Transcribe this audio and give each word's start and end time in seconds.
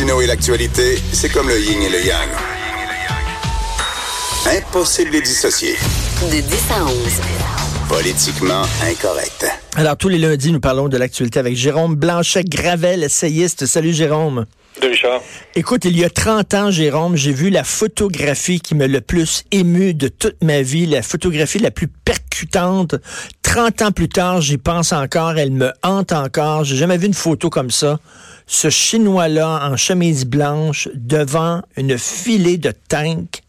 Martineau 0.00 0.22
et 0.22 0.26
l'actualité, 0.26 0.98
c'est 1.12 1.28
comme 1.28 1.48
le 1.48 1.60
yin 1.60 1.82
et 1.82 1.90
le 1.90 2.02
yang. 2.02 2.28
Impossible 4.46 5.10
de 5.10 5.16
les 5.16 5.20
dissocier. 5.20 5.74
De 6.22 6.40
10 6.40 6.70
à 6.70 6.84
11. 6.84 7.20
Politiquement 7.86 8.62
incorrect. 8.82 9.46
Alors, 9.76 9.98
tous 9.98 10.08
les 10.08 10.16
lundis, 10.16 10.52
nous 10.52 10.60
parlons 10.60 10.88
de 10.88 10.96
l'actualité 10.96 11.38
avec 11.38 11.54
Jérôme 11.54 11.96
Blanchet-Gravel, 11.96 13.04
essayiste. 13.04 13.66
Salut, 13.66 13.92
Jérôme. 13.92 14.46
Richard. 14.80 15.20
Écoute, 15.54 15.84
il 15.84 15.98
y 15.98 16.04
a 16.04 16.08
30 16.08 16.54
ans, 16.54 16.70
Jérôme, 16.70 17.16
j'ai 17.16 17.32
vu 17.32 17.50
la 17.50 17.64
photographie 17.64 18.60
qui 18.60 18.74
me 18.74 18.86
le 18.86 19.02
plus 19.02 19.44
ému 19.52 19.92
de 19.92 20.08
toute 20.08 20.42
ma 20.42 20.62
vie, 20.62 20.86
la 20.86 21.02
photographie 21.02 21.58
la 21.58 21.70
plus 21.70 21.88
percutante. 21.88 22.94
30 23.42 23.82
ans 23.82 23.92
plus 23.92 24.08
tard, 24.08 24.40
j'y 24.40 24.56
pense 24.56 24.92
encore, 24.92 25.36
elle 25.36 25.50
me 25.50 25.72
hante 25.82 26.12
encore. 26.12 26.64
J'ai 26.64 26.76
jamais 26.76 26.96
vu 26.96 27.06
une 27.06 27.14
photo 27.14 27.50
comme 27.50 27.70
ça. 27.70 27.98
Ce 28.52 28.68
Chinois-là, 28.68 29.70
en 29.70 29.76
chemise 29.76 30.26
blanche, 30.26 30.88
devant 30.94 31.62
une 31.76 31.96
filée 31.96 32.58
de 32.58 32.72
tanks. 32.88 33.42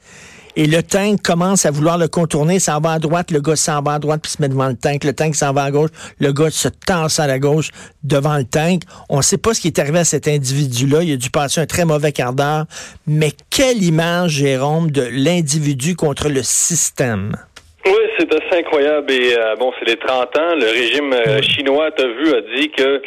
Et 0.56 0.68
le 0.68 0.84
tank 0.84 1.24
commence 1.24 1.66
à 1.66 1.72
vouloir 1.72 1.98
le 1.98 2.08
contourner, 2.08 2.60
s'en 2.60 2.80
va 2.80 2.92
à 2.92 3.00
droite, 3.00 3.32
le 3.32 3.42
gars 3.42 3.56
s'en 3.56 3.82
va 3.82 3.94
à 3.94 4.00
droite 4.00 4.22
puis 4.22 4.32
se 4.32 4.40
met 4.40 4.48
devant 4.48 4.68
le 4.68 4.76
tank, 4.76 5.04
le 5.04 5.14
tank 5.14 5.36
s'en 5.36 5.54
va 5.54 5.64
à 5.64 5.72
gauche, 5.72 5.90
le 6.20 6.32
gars 6.32 6.52
se 6.52 6.68
tasse 6.68 7.20
à 7.20 7.26
la 7.26 7.40
gauche 7.40 7.72
devant 8.04 8.38
le 8.38 8.44
tank. 8.44 8.84
On 9.10 9.18
ne 9.18 9.22
sait 9.24 9.40
pas 9.40 9.56
ce 9.56 9.62
qui 9.62 9.68
est 9.70 9.80
arrivé 9.80 9.98
à 9.98 10.06
cet 10.06 10.28
individu-là, 10.28 11.02
il 11.02 11.14
a 11.14 11.18
dû 11.18 11.32
passer 11.32 11.62
un 11.62 11.66
très 11.66 11.84
mauvais 11.84 12.12
quart 12.12 12.34
d'heure, 12.34 12.68
mais 13.08 13.34
quelle 13.50 13.82
image, 13.82 14.34
Jérôme, 14.34 14.92
de 14.92 15.02
l'individu 15.02 15.96
contre 15.96 16.30
le 16.30 16.44
système? 16.44 17.36
Oui, 17.86 17.94
c'est 18.18 18.32
assez 18.34 18.60
incroyable. 18.60 19.12
Et 19.12 19.36
euh, 19.36 19.56
bon, 19.56 19.72
c'est 19.80 19.90
les 19.90 19.98
30 19.98 20.38
ans. 20.38 20.56
Le 20.56 20.68
régime 20.68 21.14
euh, 21.14 21.42
chinois, 21.42 21.90
t'as 21.92 22.08
vu, 22.08 22.32
a 22.34 22.42
dit 22.56 22.70
que 22.70 22.84
euh, 22.84 23.02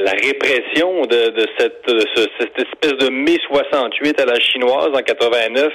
la 0.00 0.12
répression 0.12 1.02
de, 1.02 1.30
de 1.30 1.46
cette, 1.58 1.86
de 1.86 2.00
ce- 2.14 2.28
cette 2.40 2.58
espèce 2.58 2.98
de 2.98 3.08
mai 3.10 3.38
68 3.48 4.20
à 4.20 4.24
la 4.26 4.40
chinoise 4.40 4.90
en 4.94 5.00
89 5.02 5.72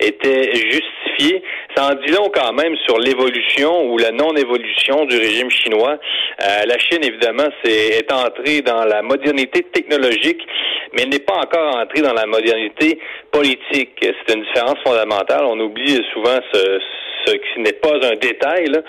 était 0.00 0.52
justifiée. 0.54 1.42
Ça 1.76 1.88
en 1.90 1.94
dit 1.94 2.12
long 2.12 2.30
quand 2.32 2.52
même 2.52 2.76
sur 2.86 2.98
l'évolution 2.98 3.86
ou 3.92 3.98
la 3.98 4.12
non-évolution 4.12 5.04
du 5.06 5.16
régime 5.18 5.50
chinois. 5.50 5.96
Euh, 6.42 6.62
la 6.66 6.78
Chine, 6.78 7.02
évidemment, 7.04 7.48
c'est, 7.64 7.98
est 7.98 8.12
entrée 8.12 8.62
dans 8.62 8.84
la 8.84 9.02
modernité 9.02 9.62
technologique, 9.72 10.40
mais 10.92 11.02
elle 11.02 11.08
n'est 11.10 11.18
pas 11.18 11.36
encore 11.36 11.76
entrée 11.76 12.00
dans 12.02 12.12
la 12.14 12.26
modernité 12.26 12.98
politique. 13.32 13.90
C'est 14.00 14.34
une 14.34 14.42
différence 14.44 14.78
fondamentale. 14.84 15.44
On 15.44 15.58
oublie 15.60 16.00
souvent 16.12 16.38
ce, 16.52 16.58
ce 16.60 17.03
qui 17.32 17.60
n'est 17.60 17.72
pas 17.72 17.94
un 18.02 18.16
détail. 18.16 18.66
Là. 18.66 18.80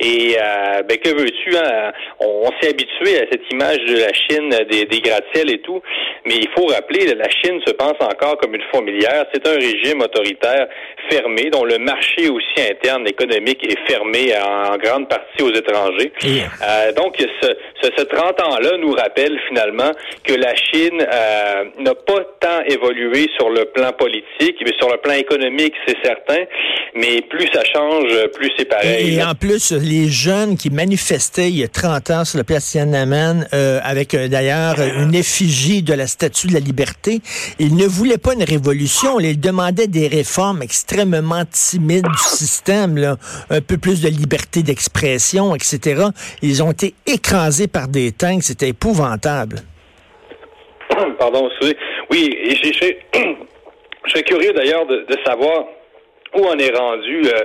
Et 0.00 0.36
euh, 0.36 0.82
ben, 0.82 0.98
que 0.98 1.10
veux-tu? 1.10 1.56
Hein? 1.56 1.92
On, 2.20 2.48
on 2.48 2.50
s'est 2.60 2.70
habitué 2.70 3.18
à 3.18 3.26
cette 3.30 3.50
image 3.52 3.78
de 3.86 3.98
la 3.98 4.12
Chine, 4.12 4.50
des, 4.70 4.84
des 4.84 5.00
gratte-ciels 5.00 5.50
et 5.50 5.60
tout, 5.60 5.80
mais 6.26 6.34
il 6.36 6.48
faut 6.56 6.66
rappeler, 6.66 7.14
la 7.14 7.30
Chine 7.30 7.60
se 7.66 7.72
pense 7.72 7.94
encore 8.00 8.36
comme 8.38 8.54
une 8.54 8.64
fourmilière. 8.72 9.26
C'est 9.32 9.46
un 9.46 9.54
régime 9.54 10.00
autoritaire 10.00 10.66
fermé, 11.08 11.50
dont 11.50 11.64
le 11.64 11.78
marché 11.78 12.28
aussi 12.28 12.68
interne 12.70 13.06
économique 13.06 13.64
est 13.64 13.78
fermé 13.88 14.32
en, 14.36 14.76
grande 14.76 15.08
partie 15.08 15.42
aux 15.42 15.52
étrangers. 15.52 16.12
Euh, 16.24 16.92
donc, 16.92 17.16
ce, 17.18 17.48
ce, 17.82 17.90
ce 17.96 18.02
30 18.04 18.40
ans-là 18.40 18.76
nous 18.78 18.92
rappelle 18.92 19.38
finalement 19.48 19.90
que 20.24 20.34
la 20.34 20.54
Chine 20.56 21.00
euh, 21.00 21.64
n'a 21.78 21.94
pas 21.94 22.20
tant 22.40 22.62
évolué 22.66 23.26
sur 23.36 23.50
le 23.50 23.66
plan 23.66 23.92
politique, 23.92 24.56
mais 24.64 24.72
sur 24.78 24.90
le 24.90 24.98
plan 24.98 25.14
économique, 25.14 25.74
c'est 25.86 25.98
certain, 26.02 26.44
mais 26.94 27.22
plus 27.22 27.46
ça 27.52 27.62
change, 27.74 28.28
plus 28.34 28.50
c'est 28.56 28.64
pareil. 28.64 29.16
Et 29.16 29.22
en 29.22 29.34
plus, 29.34 29.72
les 29.72 30.08
jeunes 30.08 30.56
qui 30.56 30.70
manifestaient 30.70 31.48
il 31.48 31.58
y 31.58 31.64
a 31.64 31.68
30 31.68 32.10
ans 32.10 32.24
sur 32.24 32.38
la 32.38 32.44
place 32.44 32.70
Tiananmen, 32.70 33.46
euh, 33.52 33.80
avec 33.82 34.14
euh, 34.14 34.28
d'ailleurs 34.28 34.76
une 34.80 35.14
effigie 35.14 35.82
de 35.82 35.94
la 35.94 36.06
Statue 36.06 36.48
de 36.48 36.54
la 36.54 36.60
Liberté, 36.60 37.20
ils 37.58 37.76
ne 37.76 37.86
voulaient 37.86 38.18
pas 38.18 38.34
une 38.34 38.42
révolution, 38.42 39.18
ils 39.20 39.40
demandaient 39.40 39.86
des 39.86 40.08
réformes 40.08 40.62
extrêmement 40.62 41.44
timides 41.50 42.06
du 42.06 42.18
système, 42.18 42.96
là, 42.96 43.16
un 43.50 43.60
peu 43.60 43.78
plus 43.78 44.02
de 44.02 44.08
liberté 44.08 44.62
d'expression, 44.62 45.54
etc. 45.54 46.04
Ils 46.42 46.62
ont 46.62 46.72
été 46.72 46.94
écrasés 47.06 47.68
par 47.68 47.88
des 47.88 48.12
tanks, 48.12 48.42
c'était 48.42 48.68
épouvantable. 48.68 49.62
Pardon, 51.18 51.48
excusez. 51.48 51.76
Oui, 52.10 52.36
et 52.44 52.54
je 54.04 54.10
serais 54.10 54.22
curieux 54.22 54.52
d'ailleurs 54.52 54.86
de, 54.86 55.06
de 55.08 55.16
savoir 55.24 55.64
où 56.34 56.44
en 56.46 56.58
est 56.58 56.76
rendu 56.76 57.22
euh, 57.26 57.40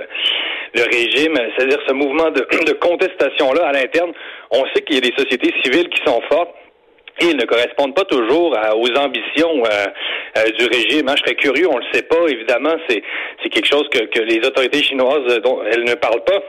le 0.74 0.82
régime, 0.82 1.34
c'est-à-dire 1.56 1.78
ce 1.86 1.92
mouvement 1.92 2.30
de, 2.30 2.40
de 2.66 2.72
contestation-là 2.72 3.66
à 3.66 3.72
l'interne. 3.72 4.12
On 4.50 4.64
sait 4.74 4.82
qu'il 4.82 4.96
y 4.96 4.98
a 4.98 5.02
des 5.02 5.16
sociétés 5.16 5.52
civiles 5.62 5.88
qui 5.88 6.02
sont 6.04 6.20
fortes. 6.30 6.50
Et 7.20 7.30
ils 7.30 7.36
ne 7.36 7.46
correspondent 7.46 7.96
pas 7.96 8.04
toujours 8.04 8.56
aux 8.76 8.96
ambitions 8.96 9.64
euh, 9.64 9.86
euh, 10.38 10.50
du 10.56 10.66
régime. 10.66 11.08
hein. 11.08 11.14
Je 11.16 11.22
serais 11.24 11.34
curieux, 11.34 11.66
on 11.68 11.78
le 11.78 11.84
sait 11.92 12.04
pas. 12.04 12.28
Évidemment, 12.28 12.76
c'est 12.88 13.02
quelque 13.50 13.66
chose 13.66 13.88
que, 13.90 14.04
que 14.04 14.20
les 14.20 14.38
autorités 14.46 14.84
chinoises 14.84 15.40
dont 15.42 15.60
elles 15.64 15.82
ne 15.82 15.94
parlent 15.94 16.22
pas. 16.22 16.40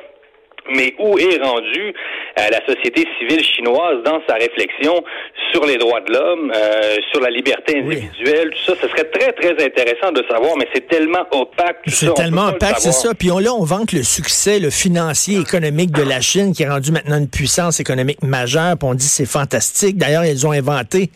Mais 0.75 0.93
où 0.99 1.17
est 1.17 1.41
rendue 1.41 1.93
euh, 2.39 2.49
la 2.51 2.65
société 2.65 3.05
civile 3.17 3.43
chinoise 3.43 4.03
dans 4.03 4.21
sa 4.27 4.35
réflexion 4.35 5.03
sur 5.51 5.65
les 5.65 5.77
droits 5.77 6.01
de 6.01 6.13
l'homme, 6.13 6.51
euh, 6.55 6.97
sur 7.11 7.21
la 7.21 7.29
liberté 7.29 7.79
individuelle, 7.79 8.51
tout 8.51 8.73
ça, 8.73 8.79
ce 8.81 8.87
serait 8.87 9.05
très, 9.05 9.31
très 9.33 9.63
intéressant 9.63 10.11
de 10.11 10.23
savoir, 10.29 10.55
mais 10.57 10.67
c'est 10.73 10.87
tellement 10.87 11.25
opaque. 11.31 11.79
C'est 11.87 12.13
tellement 12.13 12.49
opaque, 12.49 12.79
c'est 12.79 12.91
ça. 12.91 13.13
Puis 13.13 13.31
on, 13.31 13.39
là, 13.39 13.53
on 13.53 13.63
vante 13.63 13.93
le 13.93 14.03
succès 14.03 14.59
le 14.59 14.69
financier, 14.69 15.39
économique 15.39 15.91
de 15.91 16.03
la 16.03 16.21
Chine, 16.21 16.53
qui 16.53 16.63
est 16.63 16.69
rendu 16.69 16.91
maintenant 16.91 17.17
une 17.17 17.29
puissance 17.29 17.79
économique 17.79 18.21
majeure. 18.23 18.77
Puis 18.77 18.87
on 18.87 18.93
dit 18.93 19.07
c'est 19.07 19.25
fantastique. 19.25 19.97
D'ailleurs, 19.97 20.25
ils 20.25 20.45
ont 20.45 20.51
inventé 20.51 21.09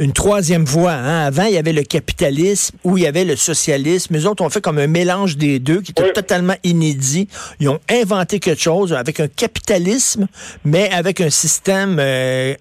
une 0.00 0.12
troisième 0.12 0.64
voie. 0.64 0.92
hein. 0.92 1.26
Avant, 1.26 1.44
il 1.44 1.52
y 1.52 1.58
avait 1.58 1.74
le 1.74 1.82
capitalisme 1.82 2.76
ou 2.84 2.96
il 2.96 3.04
y 3.04 3.06
avait 3.06 3.26
le 3.26 3.36
socialisme. 3.36 4.14
Les 4.14 4.26
autres 4.26 4.42
ont 4.42 4.48
fait 4.48 4.62
comme 4.62 4.78
un 4.78 4.86
mélange 4.86 5.36
des 5.36 5.58
deux 5.58 5.82
qui 5.82 5.92
était 5.92 6.12
totalement 6.12 6.56
inédit. 6.64 7.28
Ils 7.60 7.68
ont 7.68 7.78
inventé 7.88 8.40
quelque 8.40 8.62
chose 8.62 8.94
avec 8.94 9.20
un 9.20 9.28
capitalisme, 9.28 10.26
mais 10.64 10.90
avec 10.90 11.20
un 11.20 11.28
système 11.28 11.98
euh, 12.00 12.54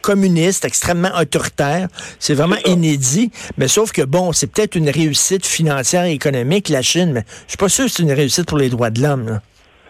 communiste, 0.00 0.64
extrêmement 0.64 1.10
autoritaire. 1.18 1.88
C'est 2.20 2.34
vraiment 2.34 2.56
inédit. 2.64 3.32
Mais 3.58 3.66
sauf 3.66 3.90
que, 3.90 4.02
bon, 4.02 4.32
c'est 4.32 4.46
peut-être 4.46 4.76
une 4.76 4.88
réussite 4.88 5.44
financière 5.44 6.04
et 6.04 6.12
économique, 6.12 6.68
la 6.68 6.82
Chine, 6.82 7.10
mais 7.12 7.24
je 7.46 7.50
suis 7.52 7.58
pas 7.58 7.68
sûr 7.68 7.86
que 7.86 7.90
c'est 7.90 8.04
une 8.04 8.12
réussite 8.12 8.46
pour 8.46 8.58
les 8.58 8.68
droits 8.70 8.90
de 8.90 9.02
l'homme. 9.02 9.40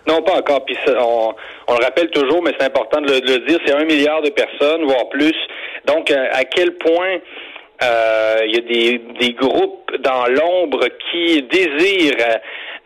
Non, 0.06 0.22
pas 0.22 0.34
encore. 0.38 0.64
Puis 0.64 0.76
on, 0.86 1.34
on 1.68 1.74
le 1.74 1.84
rappelle 1.84 2.10
toujours, 2.10 2.42
mais 2.42 2.52
c'est 2.58 2.66
important 2.66 3.00
de 3.00 3.12
le, 3.12 3.38
dire, 3.46 3.58
c'est 3.66 3.74
un 3.74 3.84
milliard 3.84 4.22
de 4.22 4.30
personnes, 4.30 4.84
voire 4.84 5.08
plus. 5.08 5.36
Donc, 5.86 6.10
euh, 6.10 6.28
à 6.32 6.44
quel 6.44 6.76
point 6.76 7.18
euh, 7.82 8.36
il 8.46 8.54
y 8.54 8.58
a 8.58 8.98
des, 9.18 9.32
groupes 9.34 9.92
dans 10.00 10.26
l'ombre 10.26 10.86
qui 11.10 11.42
désirent 11.42 12.14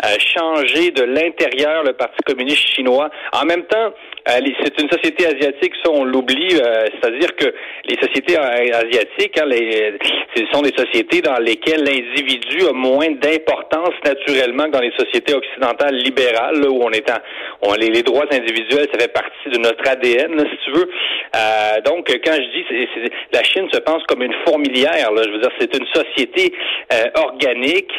euh, 0.04 0.16
changer 0.18 0.90
de 0.90 1.04
l'intérieur 1.04 1.84
le 1.84 1.92
Parti 1.92 2.16
communiste 2.26 2.66
chinois. 2.74 3.10
En 3.32 3.44
même 3.44 3.64
temps, 3.66 3.92
c'est 4.26 4.80
une 4.80 4.90
société 4.90 5.26
asiatique, 5.26 5.72
ça 5.84 5.90
on 5.90 6.04
l'oublie, 6.04 6.54
euh, 6.54 6.86
c'est-à-dire 6.92 7.34
que 7.36 7.46
les 7.86 7.96
sociétés 8.00 8.36
asiatiques, 8.36 9.38
hein, 9.38 9.46
les, 9.46 9.94
ce 10.36 10.42
sont 10.52 10.62
des 10.62 10.72
sociétés 10.76 11.20
dans 11.20 11.38
lesquelles 11.38 11.82
l'individu 11.82 12.66
a 12.68 12.72
moins 12.72 13.10
d'importance 13.10 13.94
naturellement 14.04 14.64
que 14.64 14.70
dans 14.70 14.80
les 14.80 14.92
sociétés 14.96 15.34
occidentales 15.34 15.96
libérales, 15.96 16.60
là, 16.60 16.68
où 16.68 16.82
on 16.82 16.90
est 16.90 17.10
en, 17.10 17.18
on, 17.62 17.74
les, 17.74 17.88
les 17.88 18.02
droits 18.02 18.26
individuels, 18.30 18.88
ça 18.92 18.98
fait 18.98 19.12
partie 19.12 19.50
de 19.50 19.58
notre 19.58 19.88
ADN, 19.88 20.36
là, 20.36 20.44
si 20.50 20.58
tu 20.64 20.70
veux. 20.72 20.90
Euh, 21.36 21.80
donc, 21.84 22.08
quand 22.24 22.34
je 22.34 22.50
dis, 22.52 23.10
la 23.32 23.42
Chine 23.42 23.68
se 23.72 23.78
pense 23.78 24.02
comme 24.04 24.22
une 24.22 24.34
fourmilière, 24.46 25.12
là, 25.12 25.22
je 25.24 25.30
veux 25.30 25.40
dire, 25.40 25.52
c'est 25.58 25.76
une 25.76 25.86
société 25.86 26.52
euh, 26.92 27.06
organique. 27.14 27.92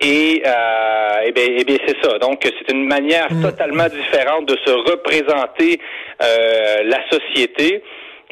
Et, 0.00 0.42
euh, 0.44 1.20
eh 1.24 1.32
bien, 1.32 1.46
eh 1.58 1.64
bien, 1.64 1.76
c'est 1.86 1.96
ça. 2.02 2.18
Donc, 2.18 2.40
c'est 2.42 2.72
une 2.72 2.86
manière 2.86 3.28
totalement 3.42 3.86
différente 3.88 4.46
de 4.46 4.56
se 4.64 4.70
représenter 4.70 5.80
euh, 6.22 6.82
la 6.84 7.00
société. 7.10 7.82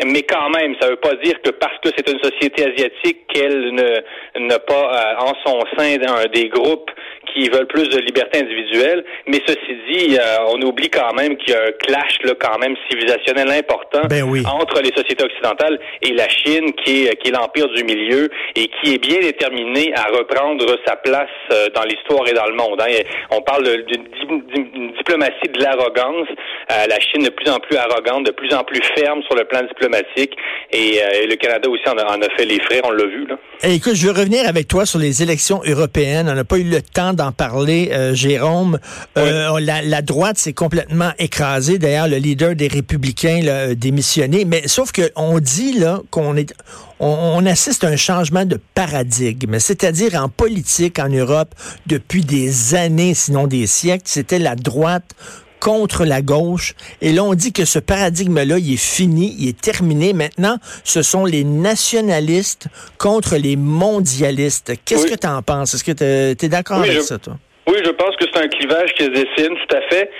Mais 0.05 0.22
quand 0.22 0.50
même, 0.50 0.75
ça 0.81 0.87
ne 0.87 0.90
veut 0.93 0.96
pas 1.00 1.14
dire 1.22 1.40
que 1.40 1.50
parce 1.50 1.78
que 1.78 1.90
c'est 1.96 2.11
une 2.11 2.19
société 2.19 2.64
asiatique 2.64 3.26
qu'elle 3.28 3.72
ne 3.72 4.49
n'a 4.49 4.58
pas 4.58 4.75
euh, 4.75 5.25
en 5.25 5.32
son 5.46 5.61
sein 5.78 5.96
un 6.02 6.26
des 6.26 6.49
groupes 6.49 6.90
qui 7.34 7.48
veulent 7.48 7.66
plus 7.66 7.88
de 7.88 7.98
liberté 7.98 8.40
individuelle. 8.40 9.04
Mais 9.26 9.42
ceci 9.46 9.76
dit, 9.90 10.19
on 10.48 10.60
oublie 10.62 10.88
quand 10.88 11.12
même 11.14 11.36
qu'il 11.36 11.52
y 11.52 11.56
a 11.56 11.62
un 11.62 11.72
clash 11.72 12.19
là, 12.22 12.32
quand 12.38 12.58
même 12.58 12.75
civilisationnel 12.88 13.50
important 13.50 14.02
ben 14.08 14.22
oui. 14.22 14.42
entre 14.46 14.81
les 14.81 14.92
sociétés 14.94 15.25
occidentales 15.25 15.78
et 16.02 16.12
la 16.12 16.28
Chine, 16.28 16.72
qui 16.84 17.06
est, 17.06 17.16
qui 17.16 17.28
est 17.28 17.32
l'empire 17.32 17.69
du 17.69 17.84
milieu 17.84 18.31
et 18.54 18.69
qui 18.69 18.94
est 18.94 18.98
bien 18.98 19.20
déterminé 19.20 19.92
à 19.96 20.04
reprendre 20.16 20.64
sa 20.86 20.96
place 20.96 21.28
dans 21.75 21.82
l'histoire 21.82 22.26
et 22.28 22.32
dans 22.32 22.46
le 22.46 22.54
monde. 22.54 22.81
Hein. 22.81 23.02
On 23.31 23.40
parle 23.42 23.64
d'une 23.87 24.92
diplomatie 24.96 25.48
de 25.52 25.62
l'arrogance. 25.62 26.28
la 26.69 27.00
Chine 27.00 27.25
de 27.25 27.30
plus 27.30 27.50
en 27.50 27.58
plus 27.58 27.76
arrogante, 27.76 28.26
de 28.26 28.32
plus 28.32 28.52
en 28.54 28.64
plus 28.64 28.80
ferme 28.96 29.22
sur 29.25 29.34
le 29.34 29.44
plan 29.44 29.62
diplomatique. 29.62 30.32
Et, 30.72 31.00
le 31.26 31.37
Canada 31.37 31.69
aussi 31.69 31.82
en 31.88 31.96
a, 31.96 32.28
fait 32.37 32.44
les 32.44 32.60
frais, 32.60 32.80
on 32.84 32.90
l'a 32.90 33.06
vu. 33.06 33.26
Là. 33.26 33.37
écoute, 33.64 33.94
je 33.94 34.06
veux 34.06 34.12
revenir 34.12 34.46
avec 34.48 34.69
toi 34.69 34.87
sur 34.87 34.98
les 34.98 35.22
élections 35.22 35.60
européennes. 35.66 36.28
On 36.30 36.34
n'a 36.34 36.44
pas 36.44 36.58
eu 36.58 36.64
le 36.64 36.80
temps 36.80 37.12
d'en 37.12 37.24
parler, 37.32 37.91
euh, 37.93 38.15
Jérôme. 38.15 38.79
Euh, 39.19 39.61
la, 39.61 40.03
droite 40.03 40.38
s'est 40.38 40.53
complètement 40.53 41.12
écrasée. 41.19 41.79
D'ailleurs, 41.79 42.09
le 42.09 42.17
leader 42.17 42.55
des 42.55 42.69
Républicains 42.69 43.47
a 43.47 43.75
démissionné. 43.75 44.44
Mais 44.44 44.67
sauf 44.67 44.93
qu'on 44.93 45.38
dit 45.38 45.79
là 45.79 46.00
qu'on 46.11 46.37
est 46.37 46.53
on, 47.00 47.44
assiste 47.44 47.85
à 47.85 47.88
un 47.88 47.97
changement 47.97 48.44
de 48.44 48.59
paradigme, 48.75 49.59
c'est-à-dire 49.59 50.15
en 50.15 50.29
politique 50.29 50.99
en 50.99 51.09
Europe 51.09 51.55
depuis 51.87 52.25
des 52.25 52.75
années, 52.75 53.15
sinon 53.15 53.47
des 53.47 53.67
siècles, 53.67 54.05
c'était 54.06 54.38
la 54.38 54.55
droite 54.55 55.15
contre 55.64 56.05
la 56.05 56.20
gauche. 56.20 56.75
Et 57.00 57.12
là, 57.12 57.25
on 57.25 57.32
dit 57.32 57.52
que 57.52 57.64
ce 57.64 57.78
paradigme-là, 57.78 58.58
il 58.58 58.75
est 58.75 58.76
fini, 58.76 59.34
il 59.38 59.49
est 59.49 59.61
terminé. 59.61 60.12
Maintenant, 60.12 60.56
ce 60.84 61.02
sont 61.02 61.25
les 61.25 61.43
nationalistes 61.43 62.66
contre 62.99 63.37
les 63.37 63.56
mondialistes. 63.56 64.75
Qu'est-ce 64.84 65.06
que 65.06 65.19
tu 65.19 65.26
en 65.26 65.40
penses? 65.40 65.72
Est-ce 65.75 65.84
que 65.84 65.93
tu 65.93 66.05
es, 66.05 66.49
d'accord 66.50 66.81
avec 66.81 67.00
ça, 67.00 67.19
toi? 67.19 67.34
Oui, 67.66 67.78
je 67.82 67.90
pense 67.93 68.14
que 68.16 68.26
c'est 68.31 68.43
un 68.44 68.49
clivage 68.49 68.93
qui 68.93 69.05
se 69.05 69.08
dessine, 69.08 69.56
tout 69.56 69.76
à 69.76 69.81
fait. 69.88 70.11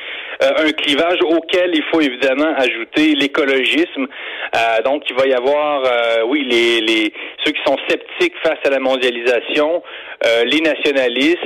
Euh, 0.43 0.67
un 0.67 0.73
clivage 0.73 1.19
auquel 1.21 1.73
il 1.75 1.83
faut 1.93 2.01
évidemment 2.01 2.53
ajouter 2.57 3.15
l'écologisme. 3.15 4.07
Euh, 4.57 4.83
donc, 4.83 5.03
il 5.11 5.15
va 5.15 5.27
y 5.27 5.35
avoir, 5.35 5.83
euh, 5.85 6.25
oui, 6.27 6.47
les, 6.51 6.81
les 6.81 7.13
ceux 7.45 7.53
qui 7.53 7.61
sont 7.67 7.77
sceptiques 7.87 8.35
face 8.43 8.59
à 8.65 8.71
la 8.71 8.81
mondialisation, 8.81 9.83
les 10.47 10.61
nationalistes, 10.63 11.39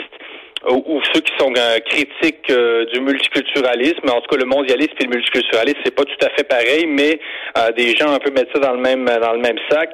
ou, 0.66 1.00
ceux 1.12 1.20
qui 1.20 1.32
sont 1.38 1.52
euh, 1.56 1.78
critiques 1.80 2.50
euh, 2.50 2.84
du 2.86 3.00
multiculturalisme, 3.00 4.08
en 4.08 4.20
tout 4.20 4.28
cas 4.28 4.36
le 4.36 4.44
mondialisme 4.44 4.94
et 5.00 5.04
le 5.04 5.10
multiculturalisme, 5.10 5.78
c'est 5.84 5.94
pas 5.94 6.04
tout 6.04 6.26
à 6.26 6.30
fait 6.30 6.44
pareil, 6.44 6.86
mais 6.86 7.20
euh, 7.56 7.70
des 7.72 7.94
gens 7.96 8.12
un 8.12 8.18
peu 8.18 8.30
mettent 8.30 8.50
ça 8.52 8.60
dans 8.60 8.72
le 8.72 8.80
même 8.80 9.04
dans 9.04 9.32
le 9.32 9.40
même 9.40 9.58
sac. 9.70 9.90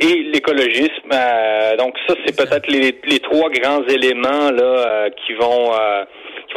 Et 0.00 0.22
l'écologisme, 0.32 1.10
donc 1.78 1.96
ça 2.06 2.14
c'est 2.24 2.36
peut-être 2.36 2.68
les, 2.68 2.94
les 3.04 3.18
trois 3.18 3.50
grands 3.50 3.84
éléments 3.88 4.52
là 4.52 5.10
qui 5.10 5.34
vont 5.34 5.72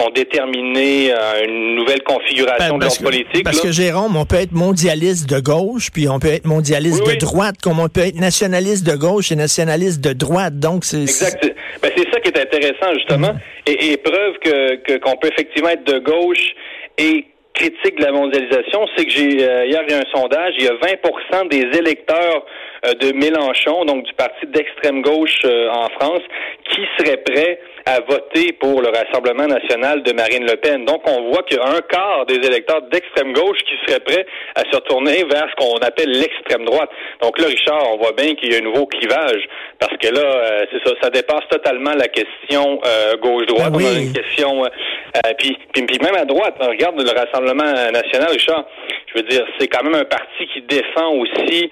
qui 0.02 0.06
vont 0.06 0.12
déterminer 0.12 1.12
euh, 1.12 1.46
une 1.46 1.76
nouvelle 1.76 2.04
configuration 2.04 2.78
ben, 2.78 2.80
de 2.80 2.84
notre 2.86 3.04
politique. 3.04 3.44
Parce 3.44 3.62
que 3.62 3.72
Jérôme, 3.72 4.16
on 4.16 4.26
peut 4.26 4.38
être 4.38 4.52
mondialiste 4.52 5.30
de 5.30 5.40
gauche, 5.40 5.90
puis 5.92 6.08
on 6.10 6.20
peut 6.20 6.30
être 6.30 6.46
mondialiste 6.46 7.06
de 7.06 7.16
droite, 7.16 7.56
comme 7.62 7.80
on 7.80 7.90
peut 7.90 8.02
être 8.02 8.20
nationaliste 8.20 8.86
de 8.86 8.96
gauche 8.96 9.32
et 9.32 9.36
nationaliste 9.36 10.02
de 10.02 10.14
droite. 10.14 10.60
Donc 10.60 10.86
c'est 10.86 11.02
exact. 11.02 11.54
Ben, 11.82 11.92
c'est 11.96 12.10
ça 12.12 12.20
qui 12.20 12.30
est 12.30 12.40
intéressant 12.40 12.94
justement, 12.94 13.34
mm-hmm. 13.66 13.94
et, 13.94 13.98
preuve 13.98 14.38
que 14.44 14.98
qu'on 14.98 15.18
peut 15.18 15.30
effectivement 15.30 15.70
être 15.70 15.86
de 15.86 16.00
gauche 16.00 16.54
et 16.98 17.26
critique 17.54 17.98
de 17.98 18.04
la 18.04 18.12
mondialisation, 18.12 18.86
c'est 18.96 19.06
que 19.06 19.12
j'ai 19.12 19.44
euh, 19.44 19.66
hier 19.66 19.82
il 19.88 19.92
y 19.92 19.94
a 19.94 20.00
un 20.00 20.12
sondage, 20.14 20.54
il 20.58 20.66
y 20.66 20.68
a 20.68 20.74
20% 20.74 21.50
des 21.50 21.78
électeurs 21.78 22.46
de 22.84 23.14
Mélenchon, 23.14 23.86
donc 23.86 24.04
du 24.04 24.14
parti 24.14 24.46
d'extrême 24.48 25.02
gauche 25.02 25.46
en 25.46 25.88
France, 26.00 26.22
qui 26.70 26.82
seraient 26.98 27.18
prêts 27.18 27.60
à 27.86 28.00
voter 28.02 28.54
pour 28.54 28.82
le 28.82 28.90
Rassemblement 28.90 29.48
national 29.48 30.04
de 30.04 30.14
Marine 30.14 30.46
Le 30.46 30.56
Pen. 30.58 30.86
Donc, 30.86 31.02
on 31.08 31.32
voit 31.32 31.44
qu'il 31.44 31.58
y 31.58 31.60
a 31.60 31.66
un 31.66 31.82
quart 31.82 32.26
des 32.28 32.36
électeurs 32.36 32.82
d'extrême 32.84 33.34
gauche 33.34 33.60
qui 33.60 33.76
seraient 33.86 34.00
prêts 34.00 34.26
à 34.56 34.62
se 34.70 34.76
retourner 34.76 35.24
vers 35.24 35.48
ce 35.50 35.56
qu'on 35.56 35.78
appelle 35.78 36.10
l'extrême 36.10 36.66
droite. 36.66 36.90
Donc 37.22 37.40
là, 37.40 37.48
Richard, 37.48 37.94
on 37.94 37.98
voit 37.98 38.14
bien 38.14 38.36
qu'il 38.36 38.52
y 38.52 38.56
a 38.56 38.60
un 38.60 38.62
nouveau 38.62 38.86
clivage 38.86 39.44
parce 39.80 39.96
que 39.98 40.08
là, 40.08 40.22
euh, 40.22 40.66
c'est 40.72 40.88
ça, 40.88 40.96
ça 41.02 41.10
dépasse 41.10 41.48
totalement 41.50 41.94
la 41.94 42.08
question 42.08 42.80
euh, 42.86 43.18
gauche-droite. 43.18 43.72
Ben 43.74 43.80
on 43.82 43.96
a 43.96 44.00
une 44.00 44.14
question, 44.14 44.66
euh, 44.66 45.34
puis, 45.38 45.58
puis, 45.74 45.84
puis, 45.84 46.00
même 46.00 46.16
à 46.16 46.26
droite, 46.26 46.56
on 46.60 46.68
regarde 46.68 47.02
le 47.02 47.12
Rassemblement 47.12 47.72
national, 47.92 48.30
Richard, 48.32 48.66
je 49.08 49.22
veux 49.22 49.28
dire, 49.28 49.46
c'est 49.60 49.68
quand 49.68 49.84
même 49.84 49.96
un 49.96 50.06
parti 50.06 50.48
qui 50.54 50.62
défend 50.62 51.14
aussi 51.16 51.70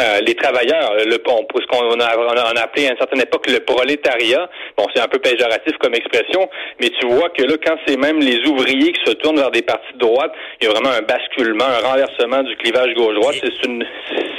euh, 0.00 0.20
les 0.26 0.34
travailleurs, 0.34 0.94
le, 1.04 1.18
on, 1.26 1.46
ce 1.60 1.66
qu'on 1.66 2.00
a, 2.00 2.16
on 2.16 2.56
a, 2.56 2.60
appelé 2.62 2.86
à 2.86 2.92
une 2.92 2.98
certaine 2.98 3.20
époque 3.20 3.46
le 3.48 3.60
prolétariat. 3.60 4.48
Bon, 4.76 4.86
c'est 4.94 5.00
un 5.00 5.08
peu 5.08 5.18
péjoratif 5.18 5.76
comme 5.78 5.94
expression, 5.94 6.48
mais 6.80 6.90
tu 6.98 7.06
vois 7.06 7.28
que 7.30 7.42
là, 7.42 7.54
quand 7.64 7.76
c'est 7.86 7.96
même 7.96 8.20
les 8.20 8.38
ouvriers 8.48 8.92
qui 8.92 9.00
se 9.04 9.12
tournent 9.16 9.36
vers 9.36 9.50
des 9.50 9.62
partis 9.62 9.92
de 9.94 9.98
droite, 9.98 10.32
il 10.60 10.66
y 10.66 10.70
a 10.70 10.72
vraiment 10.72 10.90
un 10.90 11.02
basculement, 11.02 11.64
un 11.64 11.86
renversement 11.86 12.42
du 12.42 12.56
clivage 12.56 12.94
gauche-droite. 12.94 13.36
C'est 13.40 13.66
une, 13.66 13.84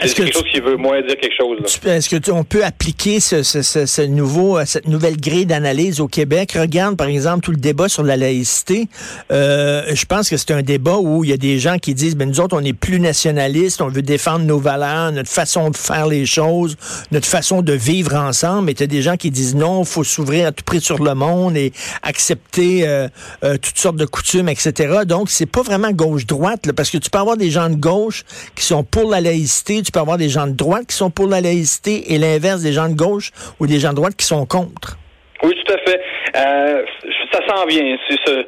c'est 0.01 0.15
quelque 0.15 0.33
chose 0.33 0.49
qui 0.51 0.59
veut 0.59 0.77
moins 0.77 1.01
dire 1.01 1.17
quelque 1.17 1.35
chose. 1.37 1.59
Est-ce 1.85 2.09
que 2.09 2.31
on 2.31 2.43
peut 2.43 2.63
appliquer 2.63 3.19
ce, 3.19 3.43
ce, 3.43 3.61
ce, 3.61 4.01
nouveau, 4.01 4.57
euh, 4.57 4.63
cette 4.65 4.87
nouvelle 4.87 5.17
grille 5.17 5.45
d'analyse 5.45 5.99
au 5.99 6.07
Québec? 6.07 6.53
Regarde, 6.53 6.97
par 6.97 7.07
exemple, 7.07 7.43
tout 7.43 7.51
le 7.51 7.57
débat 7.57 7.89
sur 7.89 8.03
la 8.03 8.17
laïcité. 8.17 8.87
Euh, 9.31 9.83
je 9.93 10.05
pense 10.05 10.29
que 10.29 10.37
c'est 10.37 10.51
un 10.51 10.61
débat 10.61 10.97
où 10.97 11.23
il 11.23 11.29
y 11.29 11.33
a 11.33 11.37
des 11.37 11.59
gens 11.59 11.77
qui 11.77 11.93
disent, 11.93 12.15
ben 12.15 12.27
nous 12.27 12.39
autres, 12.39 12.55
on 12.57 12.63
est 12.63 12.77
plus 12.77 12.99
nationalistes, 12.99 13.81
on 13.81 13.89
veut 13.89 14.01
défendre 14.01 14.45
nos 14.45 14.59
valeurs, 14.59 15.11
notre 15.11 15.29
façon 15.29 15.50
de 15.56 15.77
faire 15.77 16.07
les 16.07 16.25
choses, 16.25 16.77
notre 17.12 17.27
façon 17.27 17.62
de 17.62 17.74
vivre 17.74 18.15
ensemble. 18.15 18.69
Et 18.69 18.74
tu 18.74 18.88
des 18.88 19.01
gens 19.01 19.18
qui 19.18 19.31
disent 19.31 19.56
non, 19.56 19.81
il 19.81 19.88
faut 19.88 20.03
s'ouvrir 20.03 20.48
à 20.48 20.51
tout 20.51 20.63
prix 20.63 20.81
sur 20.81 21.03
le 21.03 21.13
monde 21.13 21.57
et 21.57 21.71
accepter 22.03 22.88
euh, 22.88 23.07
euh, 23.44 23.57
toutes 23.57 23.77
sortes 23.77 23.98
de 23.98 24.06
coutumes, 24.06 24.50
etc. 24.50 25.00
Donc, 25.06 25.30
c'est 25.30 25.45
pas 25.50 25.62
vraiment 25.62 25.92
gauche-droite, 25.92 26.71
parce 26.75 26.89
que 26.89 26.98
tu 26.98 27.09
peux 27.09 27.19
avoir 27.19 27.38
des 27.38 27.50
gens 27.50 27.69
de 27.69 27.75
gauche 27.75 28.24
qui 28.56 28.63
sont 28.63 28.83
pour 28.83 29.09
la 29.09 29.21
laïcité, 29.21 29.81
tu 29.81 29.92
peux 29.92 30.00
avoir 30.00 30.18
des 30.18 30.30
gens 30.30 30.48
de 30.48 30.53
droite 30.53 30.88
qui 30.88 30.95
sont 30.95 31.12
pour 31.12 31.27
la 31.27 31.42
laïcité 31.42 32.13
et 32.13 32.18
l'inverse 32.18 32.62
des 32.62 32.74
gens 32.74 32.89
de 32.89 32.95
gauche 32.95 33.31
ou 33.59 33.68
des 33.68 33.80
gens 33.80 33.92
de 33.92 33.95
droite 33.95 34.15
qui 34.15 34.25
sont 34.25 34.45
contre. 34.45 34.98
Oui, 35.44 35.53
tout 35.65 35.74
à 35.74 35.77
fait. 35.89 36.01
Euh, 36.36 36.83
ça 37.31 37.39
s'en 37.48 37.65
vient. 37.65 37.98
C'est 38.07 38.18
ce, 38.25 38.45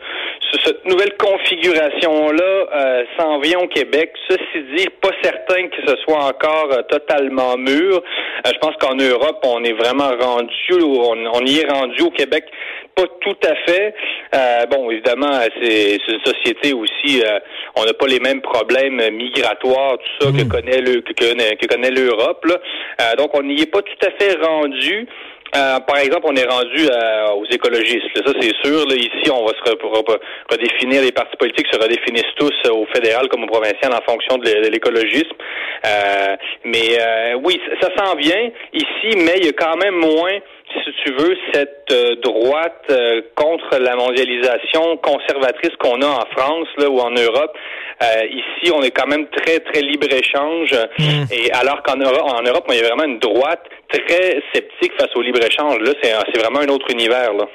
cette 0.61 0.85
nouvelle 0.85 1.15
configuration-là 1.17 2.67
euh, 2.75 3.03
s'en 3.17 3.39
vient 3.39 3.59
au 3.59 3.67
Québec. 3.67 4.13
Ceci 4.29 4.63
dit, 4.75 4.87
pas 5.01 5.11
certain 5.23 5.67
que 5.67 5.81
ce 5.87 5.95
soit 6.03 6.23
encore 6.25 6.69
euh, 6.71 6.81
totalement 6.83 7.57
mûr. 7.57 7.97
Euh, 7.97 8.51
je 8.53 8.59
pense 8.59 8.75
qu'en 8.79 8.95
Europe, 8.95 9.39
on 9.43 9.63
est 9.63 9.73
vraiment 9.73 10.11
rendu, 10.15 10.51
on, 10.71 11.45
y 11.45 11.59
est 11.59 11.71
rendu 11.71 12.03
au 12.03 12.11
Québec, 12.11 12.45
pas 12.95 13.05
tout 13.21 13.37
à 13.43 13.55
fait. 13.65 13.95
bon, 14.69 14.91
évidemment, 14.91 15.39
c'est 15.61 15.97
une 16.07 16.19
société 16.23 16.73
aussi, 16.73 17.23
on 17.75 17.85
n'a 17.85 17.93
pas 17.93 18.05
les 18.05 18.19
mêmes 18.19 18.41
problèmes 18.41 19.01
migratoires, 19.11 19.97
tout 19.97 20.25
ça 20.25 20.31
que 20.31 20.43
mmh. 20.43 20.47
connaît 20.47 20.81
le 20.81 21.01
que, 21.01 21.65
connaît 21.65 21.91
l'Europe. 21.91 22.45
donc, 23.17 23.31
on 23.33 23.41
n'y 23.41 23.61
est 23.61 23.71
pas 23.71 23.81
tout 23.81 24.05
à 24.05 24.11
fait 24.11 24.35
rendu. 24.35 25.07
Euh, 25.55 25.79
par 25.81 25.97
exemple, 25.97 26.25
on 26.25 26.35
est 26.35 26.49
rendu 26.49 26.89
euh, 26.89 27.33
aux 27.33 27.45
écologistes. 27.45 28.09
ça, 28.15 28.33
c'est 28.39 28.55
sûr. 28.63 28.87
Là, 28.87 28.95
ici, 28.95 29.29
on 29.31 29.45
va 29.45 29.51
se 29.53 30.51
redéfinir, 30.51 31.01
les 31.03 31.11
partis 31.11 31.37
politiques 31.37 31.67
se 31.71 31.79
redéfinissent 31.79 32.33
tous 32.37 32.53
euh, 32.65 32.71
au 32.71 32.87
fédéral 32.87 33.27
comme 33.29 33.43
au 33.43 33.47
provincial 33.47 33.93
en 33.93 34.01
fonction 34.11 34.37
de 34.37 34.49
l'écologisme. 34.69 35.37
mais 36.65 36.97
oui, 37.43 37.59
ça 37.81 37.89
s'en 37.97 38.15
vient 38.15 38.49
ici, 38.73 39.17
mais 39.17 39.35
il 39.37 39.45
y 39.45 39.49
a 39.49 39.53
quand 39.53 39.77
même 39.77 39.95
moins 39.95 40.39
si 40.73 40.91
tu 41.05 41.13
veux, 41.13 41.35
cette 41.53 41.93
droite 42.23 42.91
contre 43.35 43.77
la 43.77 43.95
mondialisation 43.95 44.97
conservatrice 44.97 45.75
qu'on 45.77 46.01
a 46.01 46.07
en 46.07 46.25
France 46.35 46.67
là, 46.77 46.89
ou 46.89 46.99
en 46.99 47.11
Europe. 47.11 47.55
Ici, 48.29 48.71
on 48.73 48.81
est 48.81 48.91
quand 48.91 49.07
même 49.07 49.27
très, 49.27 49.59
très 49.59 49.81
libre-échange. 49.81 50.73
Mm. 50.99 51.23
Et 51.31 51.51
alors 51.51 51.81
qu'en 51.83 51.97
Europe, 51.97 52.23
en 52.25 52.41
Europe, 52.41 52.65
il 52.69 52.75
y 52.75 52.79
a 52.79 52.87
vraiment 52.87 53.03
une 53.03 53.19
droite 53.19 53.63
très 53.91 54.41
sceptique 54.53 54.93
face 54.99 55.15
au 55.15 55.21
libre-échange. 55.21 55.77
Là, 55.79 55.93
c'est 56.01 56.39
vraiment 56.39 56.59
un 56.59 56.69
autre 56.69 56.89
univers. 56.91 57.33
Là. 57.33 57.47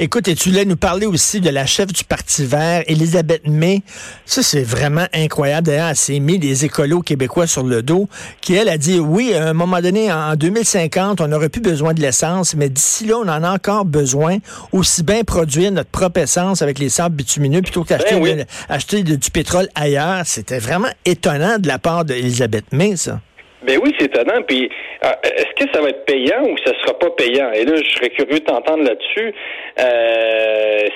Écoute, 0.00 0.28
et 0.28 0.36
tu 0.36 0.50
voulais 0.50 0.64
nous 0.64 0.76
parler 0.76 1.06
aussi 1.06 1.40
de 1.40 1.50
la 1.50 1.66
chef 1.66 1.88
du 1.88 2.04
Parti 2.04 2.44
vert, 2.44 2.84
Elisabeth 2.86 3.48
May. 3.48 3.82
Ça, 4.26 4.44
c'est 4.44 4.62
vraiment 4.62 5.06
incroyable. 5.12 5.66
D'ailleurs, 5.66 5.88
elle 5.88 5.96
s'est 5.96 6.20
mis 6.20 6.38
des 6.38 6.64
écolos 6.64 7.02
québécois 7.02 7.48
sur 7.48 7.64
le 7.64 7.82
dos, 7.82 8.08
qui, 8.40 8.54
elle, 8.54 8.68
a 8.68 8.78
dit, 8.78 9.00
oui, 9.00 9.34
à 9.34 9.48
un 9.48 9.54
moment 9.54 9.80
donné, 9.80 10.12
en 10.12 10.36
2050, 10.36 11.20
on 11.20 11.26
n'aurait 11.26 11.48
plus 11.48 11.60
besoin 11.60 11.94
de 11.94 12.00
l'essence, 12.00 12.54
mais 12.54 12.68
d'ici 12.68 13.06
là, 13.06 13.16
on 13.16 13.28
en 13.28 13.42
a 13.42 13.50
encore 13.50 13.84
besoin. 13.84 14.38
Aussi 14.70 15.02
bien 15.02 15.24
produire 15.24 15.72
notre 15.72 15.90
propre 15.90 16.20
essence 16.20 16.62
avec 16.62 16.78
les 16.78 16.90
sables 16.90 17.16
bitumineux 17.16 17.62
plutôt 17.62 17.82
qu'acheter 17.82 18.20
ben 18.20 19.16
du 19.16 19.30
pétrole 19.32 19.68
ailleurs. 19.74 20.22
C'était 20.26 20.60
vraiment 20.60 20.90
étonnant 21.06 21.58
de 21.58 21.66
la 21.66 21.80
part 21.80 22.04
d'Elisabeth 22.04 22.66
May, 22.72 22.96
ça. 22.96 23.20
Ben 23.62 23.78
oui, 23.82 23.92
c'est 23.98 24.06
étonnant. 24.06 24.42
Puis, 24.42 24.70
euh, 25.04 25.12
est-ce 25.24 25.64
que 25.64 25.72
ça 25.72 25.80
va 25.80 25.88
être 25.88 26.04
payant 26.04 26.42
ou 26.44 26.56
ça 26.64 26.72
sera 26.80 26.98
pas 26.98 27.10
payant? 27.10 27.50
Et 27.52 27.64
là, 27.64 27.76
je 27.76 27.90
serais 27.90 28.10
curieux 28.10 28.38
de 28.38 28.44
t'entendre 28.44 28.84
là-dessus. 28.84 29.34
Euh, 29.80 30.88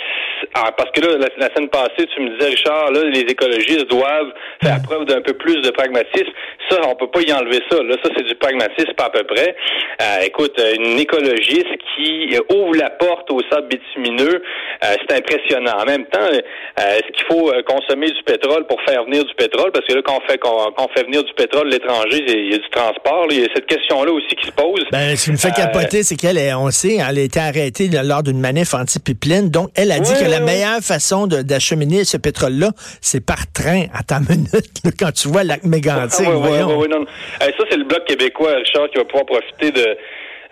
ah, 0.54 0.70
parce 0.76 0.90
que 0.90 1.00
là, 1.00 1.18
la, 1.18 1.28
la, 1.37 1.54
semaine 1.54 1.68
passée, 1.68 2.06
tu 2.14 2.20
me 2.20 2.30
disais, 2.37 2.50
Richard, 2.50 2.90
là, 2.90 3.04
les 3.04 3.20
écologistes 3.20 3.88
doivent 3.88 4.32
faire 4.62 4.82
preuve 4.82 5.04
d'un 5.04 5.20
peu 5.20 5.34
plus 5.34 5.61
de 5.61 5.70
pragmatisme. 5.70 6.30
Ça, 6.70 6.78
on 6.87 6.94
peut 6.94 7.08
pas 7.08 7.20
y 7.22 7.32
enlever 7.32 7.61
ça. 7.70 7.82
Là, 7.82 7.96
ça, 8.02 8.11
c'est 8.16 8.25
du 8.25 8.34
pragmatisme 8.34 8.92
à 8.99 9.11
peu 9.11 9.25
près. 9.25 9.54
Euh, 10.00 10.25
écoute, 10.25 10.61
une 10.78 10.99
écologiste 10.99 11.76
qui 11.94 12.37
ouvre 12.50 12.76
la 12.76 12.90
porte 12.90 13.30
au 13.30 13.40
sable 13.50 13.68
bitumineux, 13.68 14.42
euh, 14.84 14.94
c'est 15.00 15.16
impressionnant. 15.16 15.78
En 15.80 15.84
même 15.84 16.06
temps, 16.06 16.20
euh, 16.20 16.99
est-ce 16.99 17.12
qu'il 17.12 17.26
faut 17.26 17.52
consommer 17.66 18.11
du 18.11 18.22
pétrole 18.25 18.66
pour 18.66 18.80
faire 18.82 19.04
venir 19.04 19.25
du 19.25 19.34
pétrole? 19.34 19.72
Parce 19.72 19.87
que 19.87 19.94
là, 19.94 20.02
quand 20.04 20.18
on 20.18 20.28
fait, 20.28 20.38
quand, 20.38 20.72
on 20.76 20.88
fait 20.88 21.04
venir 21.04 21.25
du 21.25 21.32
pétrole 21.34 21.68
de 21.68 21.75
l'étranger, 21.75 22.25
il 22.26 22.52
y 22.52 22.54
a 22.54 22.58
du 22.58 22.70
transport. 22.70 23.26
Il 23.30 23.40
y 23.40 23.44
a 23.44 23.49
cette 23.54 23.66
question-là 23.66 24.12
aussi 24.12 24.34
qui 24.34 24.46
se 24.46 24.52
pose. 24.52 24.84
Ben, 24.90 25.16
ce 25.16 25.25
qui 25.25 25.32
me 25.32 25.37
fait 25.37 25.52
capoter, 25.54 26.02
c'est 26.02 26.16
qu'elle, 26.16 26.38
on 26.56 26.70
sait, 26.70 26.96
elle 26.96 27.18
a 27.18 27.22
été 27.22 27.40
arrêtée 27.40 27.88
lors 28.02 28.22
d'une 28.22 28.40
manif 28.40 28.75
anti-pipeline. 28.75 29.50
Donc, 29.50 29.70
elle 29.75 29.92
a 29.92 29.99
dit 29.99 30.12
que 30.12 30.30
la 30.32 30.40
meilleure 30.40 30.80
façon 30.80 31.26
d'acheminer 31.26 32.04
ce 32.04 32.16
pétrole-là, 32.16 32.70
c'est 33.00 33.24
par 33.24 33.50
train 33.52 33.86
à 33.94 34.02
ta 34.02 34.20
minute, 34.28 34.70
quand 34.98 35.12
tu 35.12 35.28
vois 35.28 35.44
lac 35.44 35.64
mégantique. 35.64 36.26
Ah, 36.26 36.36
oui, 36.36 36.48
oui, 36.50 36.74
oui, 36.78 36.88
non. 36.88 37.04
ça, 37.40 37.64
c'est 37.70 37.76
le 37.76 37.84
bloc 37.84 38.04
québécois, 38.06 38.54
Richard, 38.56 38.88
qui 38.90 38.98
va 38.98 39.04
pouvoir 39.04 39.26
profiter 39.26 39.70
de 39.70 39.96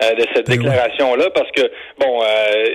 euh, 0.03 0.15
de 0.15 0.25
cette 0.33 0.47
ben 0.47 0.57
déclaration-là, 0.57 1.29
parce 1.29 1.51
que, 1.51 1.61
bon, 1.99 2.23
euh, 2.23 2.65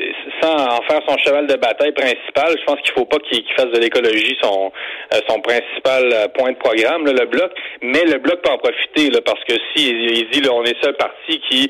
sans 0.40 0.54
en 0.54 0.83
faire 0.83 1.00
son 1.09 1.16
cheval 1.18 1.49
de 1.49 1.56
bataille 1.56 1.90
principal, 1.90 2.54
je 2.56 2.64
pense 2.64 2.80
qu'il 2.83 2.92
faut 2.92 3.04
pas 3.04 3.18
qu'il 3.18 3.42
fasse 3.56 3.66
de 3.66 3.80
l'écologie 3.80 4.37
son 4.40 4.71
euh, 5.12 5.18
son 5.28 5.40
principal 5.40 6.30
point 6.38 6.52
de 6.52 6.56
programme, 6.56 7.04
le 7.04 7.26
bloc, 7.26 7.50
mais 7.83 8.04
le 8.04 8.18
bloc 8.18 8.42
peut 8.42 8.50
en 8.50 8.59
profiter, 8.59 9.11
là, 9.11 9.21
parce 9.25 9.42
que 9.45 9.54
si 9.75 9.88
il 9.88 10.30
dit, 10.30 10.40
là, 10.40 10.50
on 10.52 10.62
est 10.64 10.80
seul 10.83 10.95
parti 10.95 11.40
qui, 11.49 11.68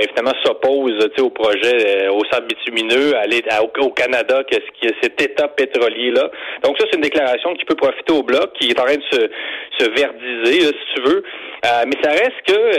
évidemment, 0.00 0.32
s'oppose 0.44 1.08
au 1.18 1.30
projet 1.30 2.08
au 2.08 2.24
sable 2.30 2.46
bitumineux, 2.46 3.16
aller 3.16 3.42
au, 3.80 3.90
Canada, 3.90 4.42
qu'est-ce 4.48 4.70
qui 4.80 4.94
cet 5.02 5.20
état 5.20 5.48
pétrolier-là. 5.48 6.30
Donc 6.62 6.78
ça, 6.78 6.86
c'est 6.90 6.96
une 6.96 7.02
déclaration 7.02 7.54
qui 7.54 7.64
peut 7.64 7.74
profiter 7.74 8.12
au 8.12 8.22
bloc, 8.22 8.52
qui 8.54 8.70
est 8.70 8.80
en 8.80 8.84
train 8.84 8.96
de 8.96 9.04
se, 9.10 9.30
se 9.78 9.90
verdiser, 9.90 10.66
si 10.66 10.94
tu 10.94 11.02
veux. 11.02 11.22
mais 11.64 11.96
ça 12.02 12.10
reste 12.10 12.40
que, 12.46 12.70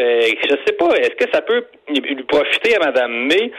je 0.50 0.56
sais 0.66 0.74
pas, 0.74 0.96
est-ce 0.96 1.16
que 1.16 1.32
ça 1.34 1.42
peut 1.42 1.66
profiter 2.28 2.76
à 2.76 2.80
Mme 2.80 3.28
May 3.28 3.52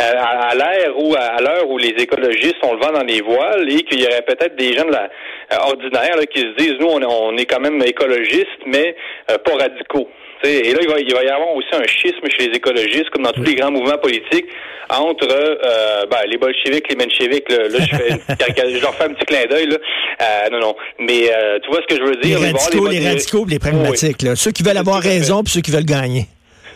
euh, 0.00 0.12
à, 0.18 0.54
l'ère 0.56 0.98
où 0.98 1.14
à 1.14 1.40
l'heure 1.40 1.70
où 1.70 1.78
les 1.78 1.94
écologistes 1.96 2.56
ont 2.64 2.74
le 2.74 2.80
vent 2.80 2.90
dans 2.90 3.04
les 3.04 3.20
voiles 3.20 3.70
et 3.70 3.82
qu'il 3.82 4.00
y 4.00 4.06
aurait 4.06 4.24
peut-être 4.26 4.56
des 4.56 4.72
gens 4.72 4.86
de 4.86 4.90
la 4.90 5.08
euh, 5.52 5.68
ordinaires 5.68 6.18
qui 6.32 6.40
se 6.40 6.56
disent 6.56 6.74
nous 6.80 6.88
on, 6.88 7.36
est 7.36 7.44
quand 7.44 7.60
même 7.60 7.80
écologistes 7.80 8.48
mais 8.66 8.96
euh, 9.30 9.38
pas 9.38 9.52
radicaux. 9.52 10.08
Et 10.42 10.74
là, 10.74 10.80
il 10.82 10.88
va, 10.88 10.98
il 10.98 11.14
va 11.14 11.24
y 11.24 11.28
avoir 11.28 11.54
aussi 11.54 11.68
un 11.72 11.86
schisme 11.86 12.26
chez 12.28 12.48
les 12.48 12.56
écologistes, 12.56 13.08
comme 13.10 13.22
dans 13.22 13.32
tous 13.32 13.44
les 13.44 13.54
grands 13.54 13.70
mouvements 13.70 13.96
politiques, 13.96 14.44
entre 14.90 15.26
ben, 15.26 16.18
les 16.28 16.36
bolcheviks, 16.36 16.86
les 16.86 16.96
mencheviks. 16.96 17.48
Là, 17.48 17.68
là 17.68 17.78
je, 17.80 17.96
fais, 17.96 18.74
je 18.74 18.82
leur 18.82 18.94
fais 18.94 19.04
un 19.04 19.14
petit 19.14 19.24
clin 19.24 19.46
d'œil. 19.48 19.68
Là. 19.68 20.50
non, 20.52 20.58
non. 20.58 20.76
Mais 20.98 21.30
tu 21.62 21.70
vois 21.70 21.80
ce 21.88 21.94
que 21.94 21.98
je 21.98 22.06
veux 22.06 22.16
dire? 22.16 22.40
Les 22.40 22.50
radicaux, 22.50 22.88
les, 22.88 23.08
radicaux, 23.08 23.46
les 23.48 23.58
pragmatiques. 23.58 24.20
Là. 24.20 24.36
Ceux 24.36 24.50
qui 24.50 24.62
veulent 24.62 24.76
avoir 24.76 25.00
raison 25.00 25.42
puis 25.42 25.52
ceux 25.54 25.62
qui 25.62 25.70
veulent 25.70 25.86
gagner. 25.86 26.26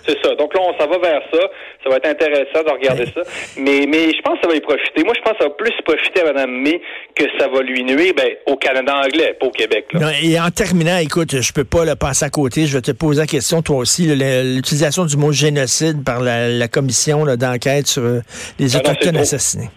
C'est 0.08 0.16
ça. 0.24 0.34
Donc 0.36 0.54
là, 0.54 0.60
on 0.62 0.78
s'en 0.78 0.88
va 0.88 0.98
vers 0.98 1.22
ça. 1.32 1.40
Ça 1.84 1.90
va 1.90 1.96
être 1.96 2.06
intéressant 2.06 2.64
de 2.64 2.70
regarder 2.70 3.04
ça. 3.06 3.20
Mais, 3.58 3.84
mais 3.86 4.10
je 4.14 4.22
pense 4.22 4.36
que 4.36 4.42
ça 4.42 4.48
va 4.48 4.56
y 4.56 4.60
profiter. 4.60 5.04
Moi, 5.04 5.12
je 5.14 5.20
pense 5.20 5.32
que 5.34 5.38
ça 5.40 5.48
va 5.48 5.54
plus 5.54 5.72
profiter 5.84 6.22
à 6.22 6.32
Mme 6.32 6.50
May 6.50 6.80
que 7.14 7.24
ça 7.38 7.48
va 7.48 7.60
lui 7.60 7.84
nuire 7.84 8.14
ben, 8.16 8.28
au 8.46 8.56
Canada 8.56 9.02
anglais, 9.04 9.36
pas 9.38 9.46
au 9.46 9.50
Québec. 9.50 9.86
et 10.22 10.40
en 10.40 10.50
terminant, 10.50 10.96
écoute, 10.96 11.40
je 11.40 11.52
peux 11.52 11.64
pas 11.64 11.84
le 11.84 11.94
passer 11.94 12.24
à 12.24 12.30
côté. 12.30 12.66
Je 12.66 12.74
vais 12.74 12.82
te 12.82 12.92
poser 12.92 13.20
la 13.20 13.26
question, 13.26 13.60
toi 13.60 13.76
aussi, 13.76 14.06
l'utilisation 14.06 15.04
du 15.04 15.16
mot 15.16 15.32
génocide 15.32 16.02
par 16.04 16.20
la, 16.20 16.68
commission 16.68 17.24
d'enquête 17.36 17.86
sur 17.86 18.02
euh, 18.02 18.20
les 18.58 18.76
ah 18.76 18.80
Autochtones 18.80 19.16
assassinés. 19.16 19.68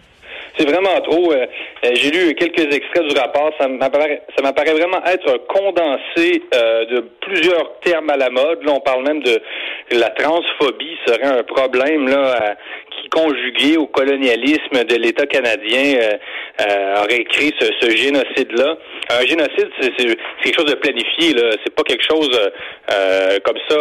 C'est 0.58 0.66
vraiment 0.66 1.00
trop. 1.02 1.32
Euh, 1.32 1.46
j'ai 1.84 2.12
lu 2.12 2.36
quelques 2.36 2.74
extraits 2.74 3.08
du 3.08 3.18
rapport. 3.18 3.52
Ça 3.60 3.68
m'apparaît, 3.68 4.22
ça 4.36 4.44
m'apparaît 4.44 4.74
vraiment 4.74 5.04
être 5.06 5.46
condensé 5.48 6.44
euh, 6.54 6.86
de 6.86 7.00
plusieurs 7.22 7.80
termes 7.80 8.10
à 8.10 8.18
la 8.18 8.30
mode. 8.30 8.64
Là, 8.64 8.74
on 8.74 8.80
parle 8.80 9.04
même 9.04 9.24
de 9.24 9.42
la 9.92 10.10
transphobie 10.12 10.98
serait 11.06 11.40
un 11.40 11.44
problème 11.44 12.08
là 12.08 12.56
qui 12.92 13.10
conjugué 13.10 13.78
au 13.78 13.88
colonialisme 13.88 14.84
de 14.84 14.96
l'État 14.96 15.26
canadien 15.26 16.00
aurait 16.98 17.24
créé 17.26 17.54
ce, 17.60 17.90
génocide-là. 17.90 18.78
Un 19.10 19.26
génocide, 19.26 19.70
c'est, 19.82 20.06
quelque 20.44 20.56
chose 20.56 20.72
de 20.72 20.76
planifié. 20.76 21.34
Là, 21.34 21.56
c'est 21.64 21.74
pas 21.74 21.84
quelque 21.84 22.04
chose 22.10 22.30
comme 23.44 23.58
ça 23.70 23.78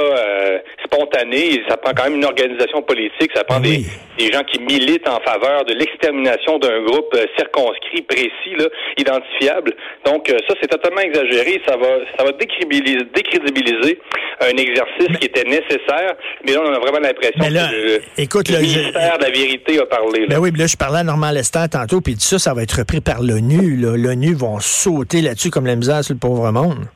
spontané. 0.84 1.62
Ça 1.68 1.76
prend 1.76 1.92
quand 1.92 2.04
même 2.04 2.16
une 2.16 2.25
organisation 2.25 2.82
politique. 2.82 3.30
Ça 3.34 3.44
prend 3.44 3.60
des, 3.60 3.84
des 4.18 4.32
gens 4.32 4.42
qui 4.44 4.60
militent 4.60 5.08
en 5.08 5.20
faveur 5.20 5.64
de 5.64 5.75
l'extermination 5.75 6.58
d'un 6.58 6.82
groupe 6.82 7.16
circonscrit 7.37 8.02
précis, 8.02 8.54
là, 8.58 8.66
identifiable. 8.99 9.75
Donc, 10.04 10.28
euh, 10.28 10.38
ça, 10.49 10.54
c'est 10.60 10.68
totalement 10.68 11.00
exagéré. 11.00 11.60
Ça 11.66 11.76
va, 11.76 11.88
ça 12.16 12.25
va 12.25 12.32
décrédibiliser, 12.32 13.04
décrédibiliser 13.14 13.99
un 14.40 14.56
exercice 14.56 15.18
qui 15.18 15.26
était 15.26 15.44
nécessaire. 15.44 16.14
Mais 16.44 16.52
là, 16.52 16.60
on 16.64 16.72
a 16.72 16.78
vraiment 16.78 17.00
l'impression 17.00 17.44
que 17.44 17.52
le, 17.52 18.00
écoute, 18.18 18.49
le, 18.49 18.58
ministère 18.58 19.18
de 19.18 19.25
la 19.25 19.30
Vérité 19.30 19.78
a 19.78 19.87
parlé. 19.87 20.20
Là. 20.20 20.26
Ben 20.30 20.38
oui, 20.38 20.50
là, 20.56 20.66
je 20.66 20.76
parlais 20.76 21.00
à 21.00 21.04
Normand 21.04 21.30
Lester 21.30 21.66
tantôt, 21.70 22.00
puis 22.00 22.16
ça, 22.18 22.38
ça 22.38 22.54
va 22.54 22.62
être 22.62 22.70
repris 22.73 23.00
par 23.00 23.23
l'ONU. 23.23 23.77
L'ONU 23.77 24.35
vont 24.35 24.59
sauter 24.61 25.23
là-dessus 25.23 25.50
comme 25.50 25.67
la 25.67 25.77
misère 25.77 26.05
sur 26.05 26.15
le 26.15 26.19
pauvre 26.19 26.50
monde 26.50 26.89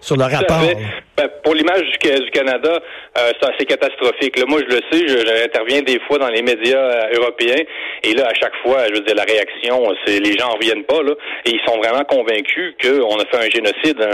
sur 0.00 0.16
le 0.16 0.24
rapport. 0.24 0.62
Ben, 1.16 1.28
pour 1.42 1.54
l'image 1.54 1.80
du, 1.80 2.24
du, 2.24 2.30
Canada, 2.30 2.78
euh, 3.18 3.32
c'est 3.40 3.48
assez 3.48 3.64
catastrophique. 3.64 4.38
Là, 4.38 4.44
moi, 4.46 4.60
je 4.68 4.76
le 4.76 4.82
sais, 4.90 5.08
j'interviens 5.08 5.80
des 5.80 5.98
fois 6.00 6.18
dans 6.18 6.28
les 6.28 6.42
médias 6.42 6.78
euh, 6.78 7.18
européens, 7.18 7.62
et 8.02 8.12
là, 8.12 8.26
à 8.28 8.34
chaque 8.34 8.54
fois, 8.62 8.84
je 8.88 8.94
veux 8.94 9.00
dire, 9.00 9.14
la 9.14 9.24
réaction, 9.24 9.82
c'est 10.04 10.20
les 10.20 10.36
gens 10.36 10.48
en 10.48 10.56
reviennent 10.56 10.84
pas, 10.84 11.02
là, 11.02 11.14
et 11.46 11.52
ils 11.52 11.60
sont 11.66 11.78
vraiment 11.78 12.04
convaincus 12.04 12.74
qu'on 12.82 13.16
a 13.16 13.24
fait 13.30 13.46
un 13.46 13.48
génocide 13.48 14.06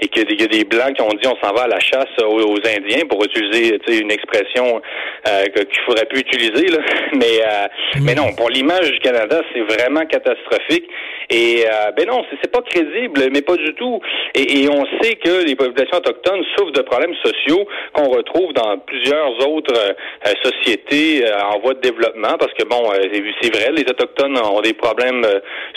et 0.00 0.08
qu'il 0.08 0.40
y 0.40 0.44
a 0.44 0.46
des 0.46 0.64
blancs 0.64 0.92
qui 0.94 1.00
ont 1.00 1.08
dit 1.08 1.26
on 1.26 1.36
s'en 1.42 1.54
va 1.54 1.62
à 1.62 1.68
la 1.68 1.80
chasse 1.80 2.12
aux, 2.22 2.52
Indiens 2.62 3.06
pour 3.08 3.24
utiliser 3.24 3.78
une 3.88 4.10
expression 4.10 4.80
euh, 5.26 5.44
qu'il 5.46 5.82
faudrait 5.86 6.04
plus 6.04 6.20
utiliser, 6.20 6.68
là. 6.68 6.78
Mais, 7.14 7.40
euh, 7.42 7.98
mm. 7.98 8.04
mais 8.04 8.14
non, 8.14 8.32
pour 8.34 8.50
l'image 8.50 8.90
du 8.90 8.98
Canada, 9.00 9.40
c'est 9.52 9.60
vraiment 9.60 10.04
catastrophique. 10.06 10.84
Et 11.30 11.64
ben 11.96 12.06
non, 12.06 12.24
c'est 12.42 12.50
pas 12.50 12.60
crédible, 12.62 13.28
mais 13.32 13.40
pas 13.40 13.56
du 13.56 13.72
tout. 13.74 14.00
Et, 14.34 14.62
et 14.62 14.68
on 14.68 14.84
sait 15.00 15.14
que 15.16 15.44
les 15.44 15.54
populations 15.56 15.96
autochtones 15.96 16.41
souffrent 16.56 16.72
de 16.72 16.82
problèmes 16.82 17.14
sociaux 17.24 17.66
qu'on 17.92 18.08
retrouve 18.08 18.52
dans 18.52 18.78
plusieurs 18.78 19.48
autres 19.48 19.74
euh, 19.74 20.32
sociétés 20.42 21.24
euh, 21.24 21.40
en 21.54 21.60
voie 21.60 21.74
de 21.74 21.80
développement, 21.80 22.36
parce 22.38 22.52
que 22.54 22.64
bon, 22.64 22.90
euh, 22.92 23.30
c'est 23.40 23.54
vrai, 23.54 23.70
les 23.72 23.82
autochtones 23.82 24.38
ont 24.38 24.60
des 24.60 24.72
problèmes, 24.72 25.24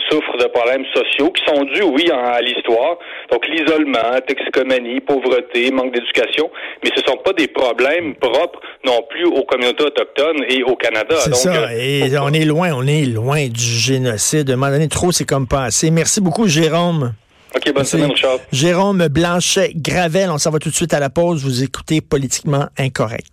souffrent 0.10 0.38
de 0.38 0.48
problèmes 0.48 0.86
sociaux 0.93 1.31
qui 1.31 1.43
sont 1.45 1.63
dus, 1.63 1.84
oui, 1.84 2.10
à 2.12 2.41
l'histoire. 2.41 2.98
Donc 3.31 3.48
l'isolement, 3.48 4.19
toxicomanie, 4.27 5.01
pauvreté, 5.01 5.72
manque 5.72 5.93
d'éducation, 5.93 6.50
mais 6.84 6.91
ce 6.95 7.01
sont 7.03 7.17
pas 7.17 7.34
des 7.34 7.48
problèmes 7.48 8.15
propres 8.15 8.60
non 8.86 9.01
plus 9.10 9.25
aux 9.25 9.43
communautés 9.43 9.84
autochtones 9.84 10.43
et 10.50 10.63
au 10.63 10.75
Canada. 10.75 11.15
C'est 11.19 11.36
ça. 11.36 11.74
Et 11.74 12.10
on 12.19 12.34
est 12.34 12.45
loin, 12.45 12.72
on 12.75 12.86
est 12.88 13.05
loin 13.05 13.48
du 13.48 13.63
génocide. 13.63 14.50
À 14.50 14.53
un 14.53 14.55
moment 14.55 14.72
donné, 14.72 14.88
trop, 14.88 15.12
c'est 15.12 15.25
comme 15.25 15.48
passé. 15.48 15.91
Merci 15.91 16.22
beaucoup, 16.22 16.48
Jérôme. 16.48 17.13
OK, 17.55 17.74
bonne 17.74 17.85
semaine, 17.85 18.12
Richard. 18.12 18.39
Jérôme 18.51 19.07
Blanchet-Gravel, 19.07 20.29
on 20.29 20.38
s'en 20.38 20.51
va 20.51 20.59
tout 20.59 20.69
de 20.69 20.75
suite 20.75 20.93
à 20.93 21.00
la 21.00 21.09
pause. 21.09 21.43
Vous 21.43 21.63
écoutez 21.63 22.01
Politiquement 22.01 22.67
Incorrect. 22.77 23.27